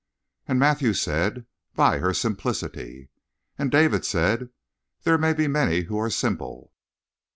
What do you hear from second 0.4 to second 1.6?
"And Matthew said: